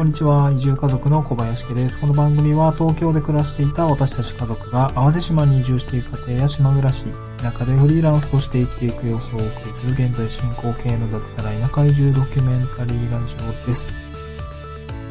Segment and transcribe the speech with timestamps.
[0.00, 0.50] こんにちは。
[0.50, 2.00] 移住家族の小林家です。
[2.00, 7.04] この番組は東京で暮らしていた私たち家族が淡路島に移住していく家庭や島暮らし、
[7.42, 13.94] 田舎でフリーランスとして生きていく様子をお送りする現在進行形の脱サラ田舎移住ドキュメンタリーラジオです。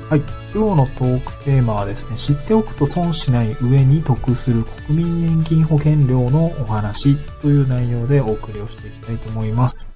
[0.09, 0.21] はい。
[0.51, 9.91] 今日のトークテーマはですね、知っておくと損しない上に得する国民年金保険料のお話という内容でお送りをしていきたいと思います。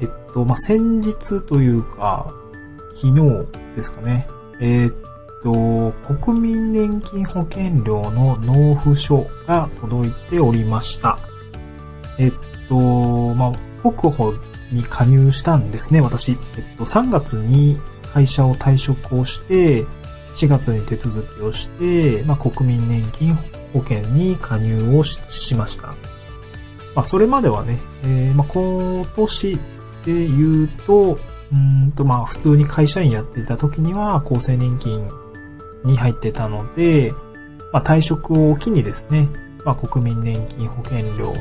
[0.00, 2.32] えっと、まあ、先日というか、
[2.94, 4.26] 昨日ですかね。
[4.60, 4.94] えー、っ
[5.42, 11.18] と、国民年金保険料の納付書が届いておりました。
[12.20, 12.32] えっ
[12.68, 14.32] と、まあ、国保
[14.70, 16.32] に加入したんですね、私。
[16.32, 17.76] えっと、3月に
[18.12, 19.84] 会社を退職をして、
[20.34, 23.34] 4月に手続きをして、まあ、国民年金
[23.72, 25.88] 保険に加入をしました。
[26.94, 31.18] まあ、それまではね、えー、まあ、今年で言うと、
[31.54, 35.08] うんと、まあ、普通に会社員やってた時には、厚生年金
[35.84, 37.12] に入ってたので、
[37.72, 39.28] まあ、退職を機にですね、
[39.64, 41.32] まあ、国民年金保険料、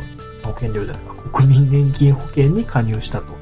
[0.44, 3.34] 保険料じゃないか、国民年金保険に加入したと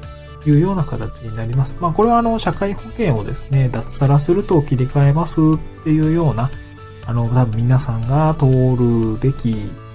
[0.48, 1.78] いうような形になります。
[1.82, 5.40] まあ、これはあの、社会保険をですね、脱サラすると切り替えます
[5.80, 6.50] っていうような、
[7.04, 9.50] あの、多分皆さんが通るべき、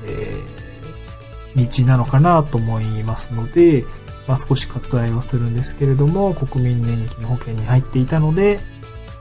[0.06, 3.84] えー、道なのかなと思いますので、
[4.28, 8.60] まあ、少し割愛をするんですけれども、国民年金保険に入っていたので、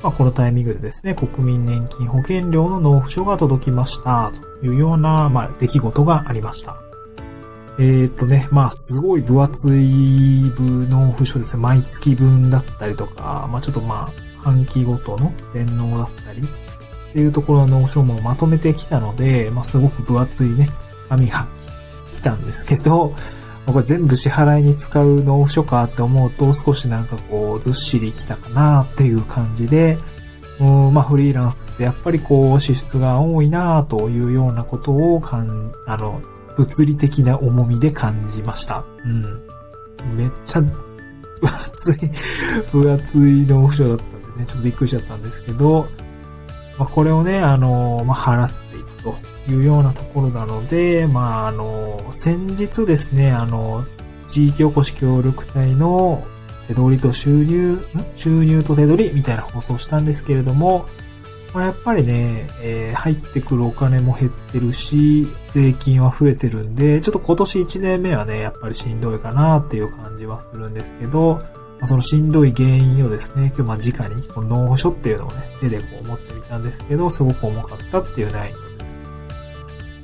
[0.03, 6.77] まあ、このタイミングでですね、国民年金保険料の納付書が届きました、というような、まあ、出来事がありました。
[7.79, 11.63] えー、っとね、まあ、すごい分厚い部納付書ですね。
[11.63, 20.69] 毎月分だったりとか、まあ、ちょっとまあ、半期ごとの全納だったり、っていうところの納付書もまとめてきたので、まあ、すごく分厚いね、
[21.09, 21.47] 紙が
[22.11, 23.15] 来たんですけど、
[23.67, 29.99] これ全部支払いに使う納付書かって思うと少しなんかこうずっしりきたかなっていう感じで、
[30.61, 36.23] うんまあフリーランスってやっぱりこう支出が多いなというようなことをかん、あの、
[36.57, 38.85] 物理的な重みで感じました。
[39.05, 39.23] うん。
[40.17, 42.11] めっちゃ分厚い
[42.73, 45.89] 分厚い納付書だったんでね、ちょっとびっくりしちゃったんですけど、
[46.79, 49.15] まあこれをね、あの、まあ払っていくと。
[49.49, 53.85] いうようなところなので、まあ、あの、先日ですね、あの、
[54.29, 56.27] 地域おこし協力隊の
[56.67, 57.79] 手取りと収入、
[58.15, 60.87] 収入と手取りみたいな放送したんですけれども、
[61.55, 71.37] まあ、やっぱりね、えー、入ってくるお金も減ってるし、税金は増えてるんで、ちょっと今年1年目はね、やっぱりしんどいかなっていう感じはするんですけど、
[71.79, 78.66] まあ、そのしんどい原因をですね、今日まあ直に、この納付書っていうのをね、手でこう持ってみたんですけど、すごく重かったっていう内容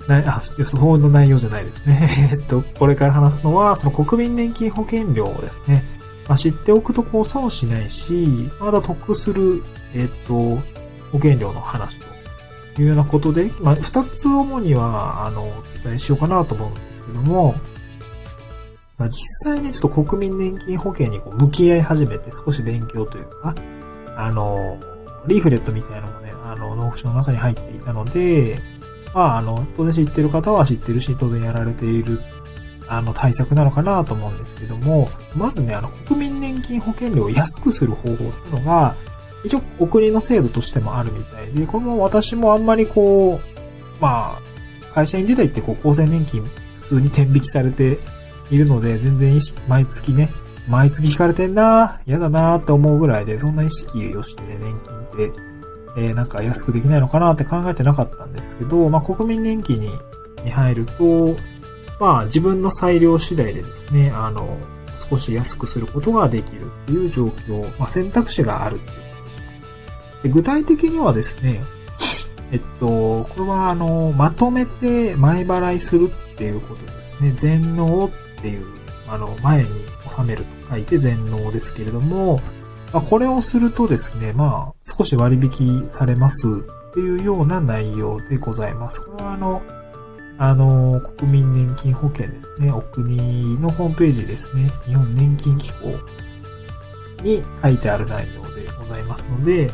[0.09, 2.09] なあ、そうの内容じゃないですね。
[2.33, 5.85] えっと、これから話すのは、その国民年金保険料をですね、
[6.29, 9.63] まあ、知っておくとこう損しないし、まだ得する、
[9.95, 10.35] えっと、
[11.13, 17.55] 保険料の話というようなことで、まあ、二つ主には、あの、お伝えしようかなと思うんですけども、
[18.99, 23.55] まあ、実際にちょっと国民年金保険にこう向き合い始めて少し勉強というか、
[24.17, 24.79] あの、
[25.27, 28.59] リーフレットみたいなのもね、あの、納付書の中に入っていたので、
[29.15, 32.21] まあ、あの、当然知ってる方は知ってるし、当然やられている、
[32.89, 38.95] あの、対策なのかなと思うんですけども、まずね、あの、国民年金保険料を安くする方法っていうのが、
[39.45, 44.43] 一応、お国の制度としてもあるみたいで、これも私もあんまりこう、まあ、
[44.95, 46.43] 会社員時代ってこう、厚生年金
[46.75, 47.99] 普通に天引きされて
[48.51, 50.31] いるので、全然意識、毎月ね、
[50.69, 55.52] 毎月引かれてんな嫌だなって思うぐらいで、そんな意識をしてね、年金って、
[55.97, 59.89] えー、なんか安くできないのかなって考えてなかったんですけど、まあ、国民年金に
[60.45, 61.37] に入ると、
[62.01, 64.59] まあ、自分の裁量次第でですね、あの、
[64.97, 70.23] 少し安くすることができるっていう状況、まあ、選択肢があるっていうことでした。
[70.25, 71.63] で具体的にはですね、
[72.51, 77.33] えっと、これはあの、まとめて前払いするっていうことですね。
[77.37, 78.67] 全納っていう、
[79.09, 79.71] あの、前に
[80.07, 82.41] 収めると書いて全納ですけれども、
[82.93, 86.47] まあ、これをするとですね、まあ、少し割引されます
[86.91, 89.07] っていうような内容でございます。
[89.07, 89.63] これはあの、
[90.39, 92.71] あの、国民年金保険ですね。
[92.71, 94.71] お国のホームページですね。
[94.87, 95.89] 日本年金機構
[97.23, 99.71] に書いてある内容でございますので、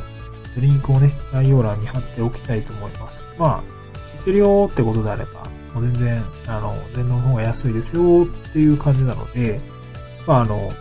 [0.57, 3.27] リンクをね、概要欄に貼っておきたいと思います。
[3.39, 3.63] まあ、
[4.07, 5.45] 知ってるよってことであれば、
[5.75, 9.61] もう全然、あの、全農の方が安いですよっていう感じなので、
[10.27, 10.73] まあ、あの、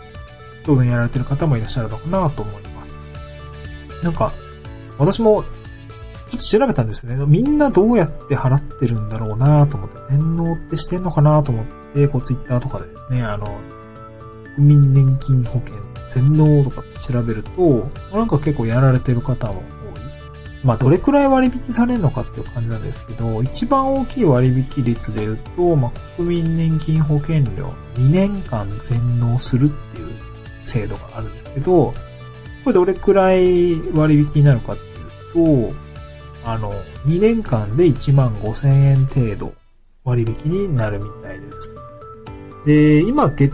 [0.68, 2.98] 当然やられてる方もいらっしゃるのかなと思います。
[4.02, 4.34] なんか、
[4.98, 5.42] 私も、
[6.28, 7.24] ちょっと調べたんですよね。
[7.26, 13.58] みんなどうやって払ってるんだろうなと思って、全納ってしてんのかなと思って、こうツイッターとかでですね、あの、
[14.56, 15.76] 国民年金保険
[16.10, 19.62] 全農とかって調べると、なんか結構やられてる方も多い。
[20.64, 30.28] まあ、どれくらい割引されるのかっていう感じなんですけど、一番大きい割引率で言うと、まあ、国民年金保険料2年間全納するっていう
[30.68, 31.94] 制度があるんですけど、こ
[32.66, 35.78] れどれくらい割引になるかっていうと、
[36.44, 36.72] あの、
[37.06, 39.54] 2年間で1万5千円程度
[40.04, 41.74] 割引になるみたいです。
[42.66, 43.50] で、今、えっ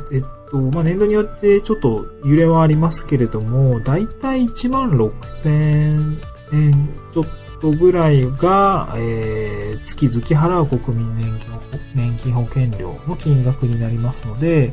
[0.50, 6.18] と、まあ、年度によってちょっと揺れはありますけれども、だいたい1万6千
[6.52, 7.24] 円ちょっ
[7.60, 11.54] とぐらいが、えー、月々払う国民年金
[11.94, 14.70] 年金保険料の金額になりますので、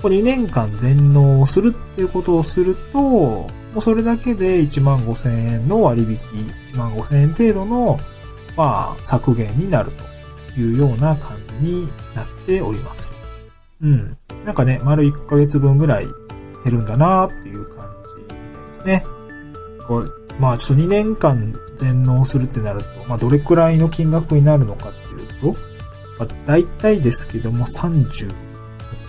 [0.00, 6.08] ここ2年間全納をするっていうことをすると、もうそれだけで1万5千円の割引、
[6.68, 7.98] 1万5千円程度の、
[8.56, 13.14] まあ、削減になるというような感じになっております。
[13.82, 14.16] うん。
[14.44, 16.06] なんかね、丸1ヶ月分ぐらい
[16.64, 17.86] 減るんだなっていう感
[18.16, 19.04] じみたいですね。
[19.86, 25.58] こうまあちょっと2年間全納するってなると、まあどれくらいの金額になるのかっていうと、
[26.18, 27.66] まあ大体ですけども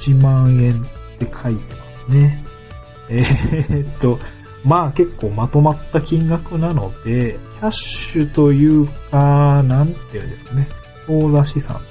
[0.01, 0.85] 38万円っ
[1.19, 2.43] て書いてますね。
[3.09, 4.19] えー、っと、
[4.63, 10.67] まあ結構まとまった金額なので、キャッシュというか、なんていうんですかね。
[11.07, 11.81] 当座資産、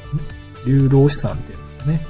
[0.67, 2.07] 流動資産っていうんですかね。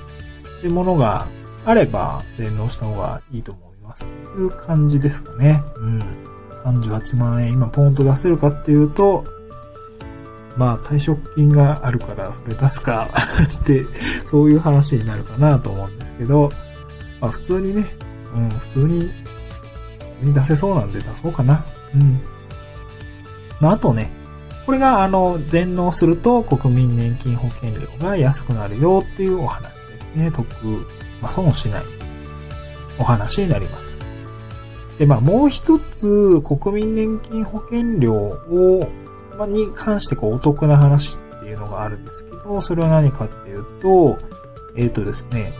[0.58, 1.26] っていうものが
[1.64, 4.12] あれば、全納した方がいいと思います。
[4.29, 5.61] っていう感じですかね。
[5.76, 6.02] うん。
[6.64, 9.25] 38万円今ポンと出せるかっていうと、
[10.56, 13.08] まあ退職金があるからそれ出すか
[13.62, 13.85] って、
[14.26, 16.50] そういう話になるかなと思うんですけど、
[17.20, 17.85] まあ普通にね、
[18.35, 21.64] うん、普通に、普通に出せそうなんで出そうかな。
[21.94, 22.20] うん。
[23.61, 24.11] まああとね、
[24.67, 30.31] これがあの、全納すると国民年金保険料が安くなるよっていうお話ですね。
[30.31, 30.47] 得、
[31.20, 31.82] まあ損しない
[32.99, 33.99] お話になります。
[34.99, 38.88] で、まあもう一つ国民年金保険料を、
[39.40, 44.19] まあ、に関してこうお得な話っていうのがあるんですけど、それは何かっていうと、
[44.76, 45.54] えっ、ー、とですね、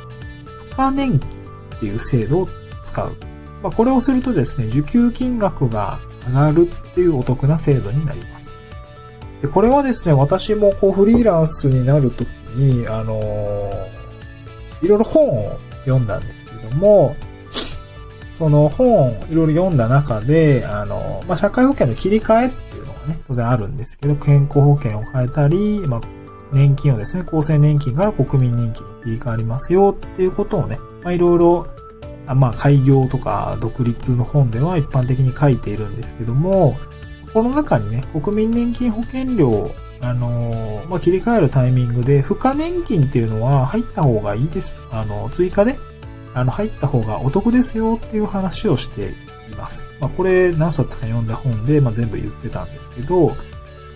[0.58, 1.28] 付加年金
[1.76, 2.48] っていう制度を
[2.82, 3.16] 使う。
[3.62, 8.54] まあこれをするとですね、受給金額が上がるっていうお得な制度になります。
[9.40, 17.16] で、これはですね、私もこうフリーランスになるときに、あのー、いろいろ本を読んだんですけども、
[18.30, 22.50] その本をいろいろ読んだ中で、あの、まあ、社会保険の切り替えっ
[23.10, 26.00] ね、当然あるんですけど、健康保険を変えたり、まあ、
[26.52, 31.66] 年金をですね、厚生年金から国民年金に切り替わりますよっていうことをね、まあ、いろいろ、
[32.26, 36.76] まあ、開業とか独立の本では一般的に書いているんですけども、
[37.32, 39.70] この中にね、国民年金保険料
[40.02, 44.78] あのまあ、切り替えるタイミングで、付加年金っていうのは入った方がいいです。
[44.90, 45.74] あの、追加で
[46.32, 49.14] あの、入った方がお得ですよっていう話をして
[49.50, 49.88] います。
[50.00, 53.35] まあ、これ何冊か読んだ本で、まあ、全部言ってたんですけど、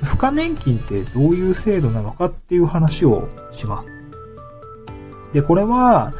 [0.02, 3.90] 付加年金ってどういう制度なのかっていう話をします。
[5.32, 6.12] で、これは、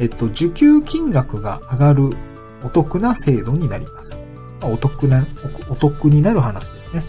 [0.00, 2.10] えっと、受給金額が上がる
[2.64, 4.20] お得な制度になります。
[4.60, 5.26] まあ、お得な、
[5.68, 7.02] お得になる話ですね。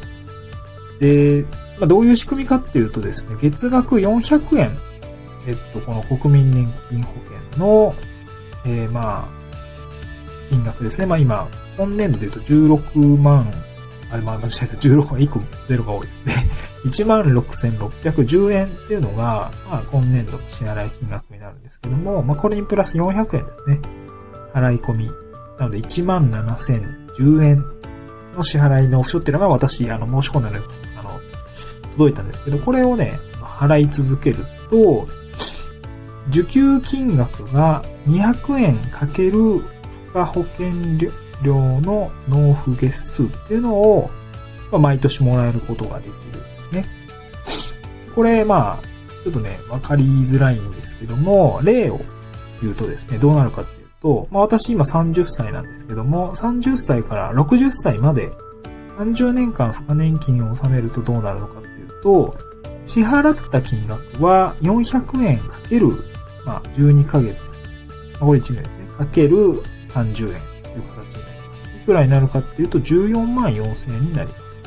[1.00, 1.46] で、
[1.80, 4.78] まあ、どういう仕組みかっていうとですね、月額400円、
[5.48, 7.96] えっと、この国民年金保険の
[8.66, 9.30] えー、まあ、
[10.50, 11.08] 金額ですね。
[11.08, 11.48] まあ今、
[11.80, 13.48] 今年度で言うと16万、
[14.12, 16.34] あ、まあ間違えた、16万、1 個0が多いですね。
[16.92, 23.80] 16,610円っていうのが、まあ今年度の支払い金額になるんですけども、まあこれにプラス400円ですね。
[24.54, 25.10] 払い込み。
[25.58, 27.66] なので17,010円
[28.36, 30.64] の支払いのオプショっていうのが私、あの、申し込んだのに、
[30.98, 31.20] あの、
[31.92, 35.08] 届いたんですけど、これをね、払い続けると、
[36.30, 39.66] 受給金額が200円かける付
[40.14, 41.12] 加保険料
[41.44, 44.10] 量の納付月数っていうのを、
[44.72, 46.86] まあ、毎年もらえることができるんですね。
[48.16, 48.80] これ、まあ、
[49.24, 52.00] ちょっとね、わかりづらいんですけども、例を
[52.62, 58.32] 言うとですね、どうなるかっていうと、まあ私今30歳なんですけども、30歳から60歳まで
[58.98, 62.36] 30年間付加年金を納めるとどうなるのかっていうと、
[62.86, 65.88] 支払った金額は400円かける
[66.46, 67.54] まあ、12ヶ月
[68.20, 68.28] ま。
[68.28, 68.88] これ1年ですね。
[68.98, 69.38] かける
[69.88, 70.42] 30円
[71.90, 72.04] という形になります。
[72.04, 74.62] いになるかっていうと、14万4千円になります。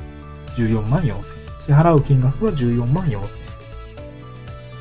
[0.56, 1.58] 14万4千円。
[1.58, 3.80] 支払う金額は14万4千円です。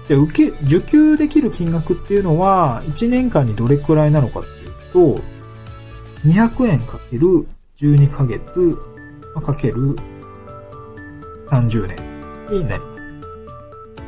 [0.07, 5.21] じゃあ、受け、受給できる金額っていうのは、1年間にどれくらいなのかっていうと、
[6.25, 7.27] 200円かける
[7.77, 8.77] 12ヶ月、
[9.43, 9.95] かける
[11.45, 13.17] 30年になります。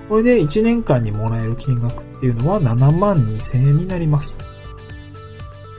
[0.10, 4.40] これで1年間にもらえる金額っていうのは7万2千円になります。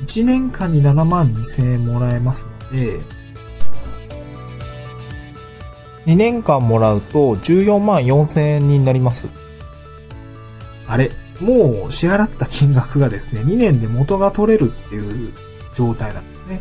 [0.04, 3.00] 1年間に7万2000円もらえますので、
[6.06, 9.28] 2年間もらうと14万4000円になります。
[10.86, 15.32] あれもう支払った金額がですね、2年で元が取れるっていう
[15.74, 16.60] 状態なんですね。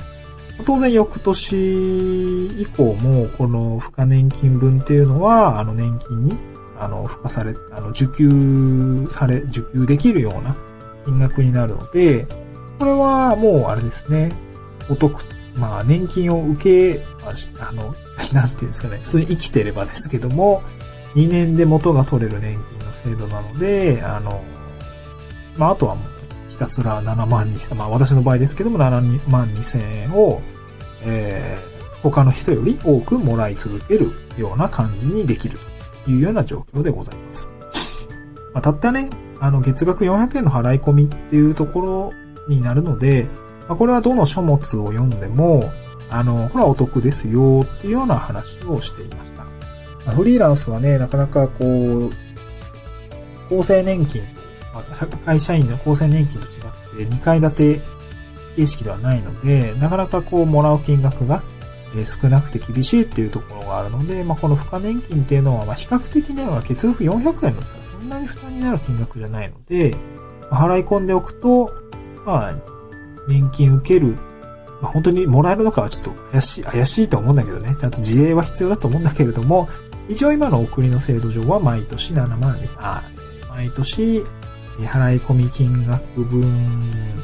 [0.65, 6.33] 当然翌年以降もこの付加年金分っていうのは、あの年金に、
[6.79, 10.55] あの、付加され、あの、受給され、受給できるような
[11.05, 12.25] 金額になるので、
[12.83, 14.33] これはもうあれですね、
[14.89, 15.23] お得、
[15.55, 16.61] まあ年金を受
[16.99, 17.05] け、
[17.57, 17.95] あの、
[18.35, 20.61] なんていうんですかね、普通に生きてればですけども、
[21.15, 24.43] 2年で元が取れる年金の制度なので、あの、
[25.55, 30.41] まああとはもうひたすら7万2まあ私の場合ですけども7万2千円を、
[31.03, 35.57] えー、他の人より多くもらい続けるような感じにできる
[36.03, 37.49] というような状況でございます。
[38.53, 39.09] まあ、たったね、
[39.39, 43.27] あの月額400円の払い込みっていうところになるので、
[43.67, 45.71] まあ、これはどの書物を読んでも、
[46.09, 49.43] あの、これはお得ですよっていうような話をしていました。
[50.05, 52.09] まあ、フリーランスはね、なかなかこう、
[53.49, 54.23] 厚生年金
[54.73, 57.81] まあ、会社員の厚生年金と違って2階建て
[58.55, 61.43] 形式ではないので、なかなかこうもらう金額が
[62.05, 69.95] 少なくて厳しいっていうところがあるので、まあ、この付加年金っていうのは、ま比較的ね、月額400円だったらそんなに負担になる金額じゃないので、
[70.49, 71.69] ま払い込んでおくと、
[72.25, 72.53] まあ、
[73.27, 74.15] 年金受ける、
[74.81, 79.67] まあ、本当にもらえるのかはちょっと怪しい、怪しいと思うんだけどね、ちゃんと自営は必要だと思うんだけれども、
[80.09, 83.03] 一応今のお国の制度上は毎年7万円、あ
[83.49, 84.23] 毎年
[84.79, 87.23] 払い込み金額分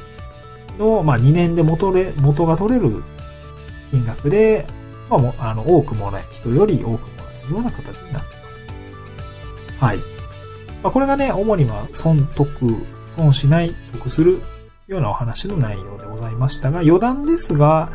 [0.77, 3.03] の、まあ、2年で元れ、元が取れる
[3.91, 4.65] 金額で、
[5.09, 8.65] まあ、もあの、多くもらえ、人より多くもらえるような形になっています。
[9.79, 9.97] はい。
[10.83, 12.75] まあ、これがね、主には損得、
[13.09, 14.41] 損しない、得する
[14.89, 17.91] ようなお話の内容でございましたが、余談ですが、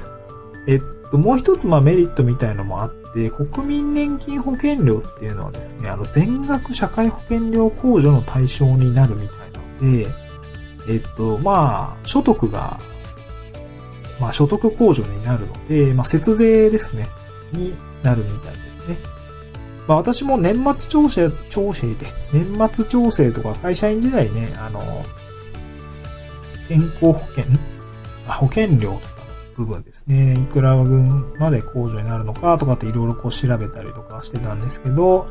[0.69, 10.07] えっと、もう一つ、まあ、メリットみたいのもあって、国民年金保険料っていうのはですね、あの、全額社会保険料控除の対象になるみたいなので、
[10.89, 12.79] えっと、まあ、所得が、
[14.21, 17.09] まあ、所得控除になるので、まあ、節税ですね、
[17.53, 18.97] になるみたいですね。
[19.89, 25.05] まあ、私も年末調整、調整で、年末調整とか会社員時代ね、あの、
[26.69, 27.45] 健康保険？
[28.27, 29.07] 保険料とか
[29.59, 30.35] の部分ですね。
[30.35, 35.27] いくら分まで控除になるのかとかっていろいろこう調べたりとかしてたんですけど、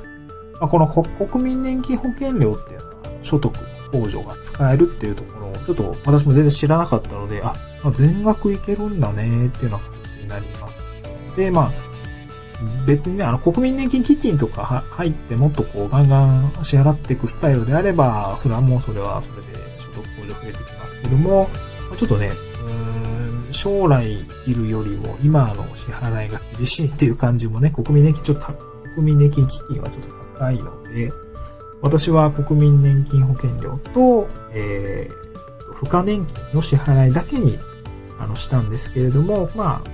[0.59, 3.53] まあ、この国民年金保険料っていうのは所得
[3.91, 10.81] 控除が使えるっていうところを、ちょっと私も全然知らなかったので、あま、全額いけるんだねっていうような形になります。
[11.35, 11.71] で、まあ、
[12.87, 19.47] 別にね、あの、国民年金基金とか入ってもっとこう、ガンガン支払っていくスタイルであれば、それはもうそれはそれで
[19.77, 21.47] 所得控除増えてきますけども、
[21.95, 22.31] ちょっとね、
[23.51, 28.53] 将来いるよりも今の支払いが厳しいっていう感じもね、国民年金ちょっと、
[28.95, 31.11] 国民年金基金はちょっと高いので、
[31.81, 37.57] 私は国民年金保険料と、えー、付加年金の支払いだけに、
[38.19, 39.89] あの、したんですけれども、まあ、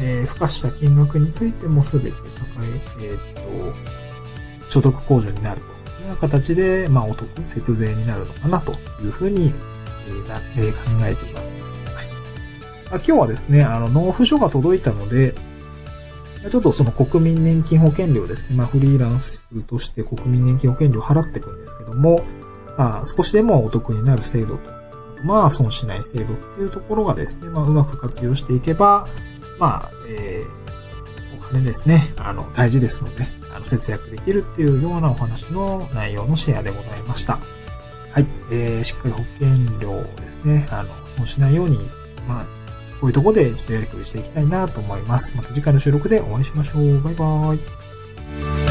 [0.00, 2.66] えー、付加した金額についてもすべて社会、
[3.00, 9.52] えっ、と、所得控除になるというような形で、まあ、お得、節税になるのかなというふうに、
[10.08, 11.52] えなえ、考えています。
[11.52, 11.60] はい。
[12.90, 15.34] 今日はですね、あの、納付書が届いたので、
[16.50, 18.56] ちょっとその国民年金保険料ですね。
[18.56, 22.22] まあフリーランスとして国民年金保険料を払っていくんですけども、
[22.76, 24.70] まあ少しでもお得になる制度と、
[25.24, 29.06] まあ損しない制度っていうところがですね、まあうまく活用していけば、
[29.58, 37.38] まあ、えー、お金ですね、あの、大事ですので、あの、節約できるっていうようなお話の内容のシェアでございました。
[38.14, 38.26] はい。
[38.52, 41.78] えー、しっかり保険料をですね、あの、損しないように、
[42.28, 42.44] まあ、
[43.00, 45.36] こういうとこでちょっとやりくりしていきたいなと思います。
[45.36, 47.02] また次回の収録でお会いしましょう。
[47.02, 48.63] バイバーイ。